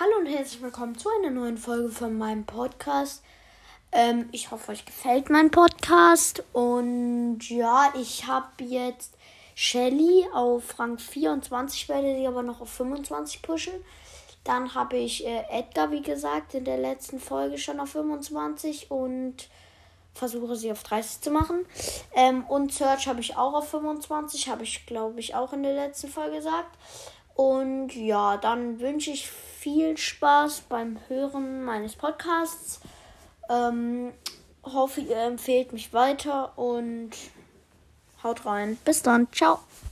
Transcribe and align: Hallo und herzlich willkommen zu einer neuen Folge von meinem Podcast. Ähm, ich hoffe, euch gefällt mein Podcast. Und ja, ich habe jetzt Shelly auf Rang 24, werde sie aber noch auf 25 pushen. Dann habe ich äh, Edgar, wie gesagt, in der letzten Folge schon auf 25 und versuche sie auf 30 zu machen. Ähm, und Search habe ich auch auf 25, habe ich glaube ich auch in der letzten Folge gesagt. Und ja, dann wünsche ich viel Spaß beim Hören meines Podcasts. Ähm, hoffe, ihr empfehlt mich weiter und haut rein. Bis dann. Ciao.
Hallo 0.00 0.12
und 0.20 0.26
herzlich 0.26 0.62
willkommen 0.62 0.96
zu 0.96 1.08
einer 1.08 1.30
neuen 1.32 1.58
Folge 1.58 1.88
von 1.88 2.16
meinem 2.16 2.44
Podcast. 2.44 3.20
Ähm, 3.90 4.28
ich 4.30 4.52
hoffe, 4.52 4.70
euch 4.70 4.84
gefällt 4.84 5.28
mein 5.28 5.50
Podcast. 5.50 6.44
Und 6.52 7.40
ja, 7.48 7.92
ich 8.00 8.28
habe 8.28 8.62
jetzt 8.62 9.14
Shelly 9.56 10.24
auf 10.32 10.78
Rang 10.78 10.98
24, 10.98 11.88
werde 11.88 12.14
sie 12.14 12.28
aber 12.28 12.44
noch 12.44 12.60
auf 12.60 12.70
25 12.70 13.42
pushen. 13.42 13.74
Dann 14.44 14.72
habe 14.72 14.96
ich 14.98 15.26
äh, 15.26 15.42
Edgar, 15.50 15.90
wie 15.90 16.02
gesagt, 16.02 16.54
in 16.54 16.64
der 16.64 16.78
letzten 16.78 17.18
Folge 17.18 17.58
schon 17.58 17.80
auf 17.80 17.90
25 17.90 18.92
und 18.92 19.48
versuche 20.14 20.54
sie 20.54 20.70
auf 20.70 20.84
30 20.84 21.22
zu 21.22 21.32
machen. 21.32 21.66
Ähm, 22.14 22.44
und 22.46 22.72
Search 22.72 23.08
habe 23.08 23.20
ich 23.20 23.36
auch 23.36 23.54
auf 23.54 23.68
25, 23.70 24.48
habe 24.48 24.62
ich 24.62 24.86
glaube 24.86 25.18
ich 25.18 25.34
auch 25.34 25.52
in 25.52 25.64
der 25.64 25.74
letzten 25.74 26.06
Folge 26.06 26.36
gesagt. 26.36 26.76
Und 27.38 27.94
ja, 27.94 28.36
dann 28.36 28.80
wünsche 28.80 29.12
ich 29.12 29.30
viel 29.30 29.96
Spaß 29.96 30.62
beim 30.62 30.98
Hören 31.06 31.62
meines 31.62 31.94
Podcasts. 31.94 32.80
Ähm, 33.48 34.12
hoffe, 34.64 35.02
ihr 35.02 35.18
empfehlt 35.18 35.72
mich 35.72 35.92
weiter 35.92 36.58
und 36.58 37.10
haut 38.24 38.44
rein. 38.44 38.76
Bis 38.84 39.02
dann. 39.02 39.28
Ciao. 39.30 39.60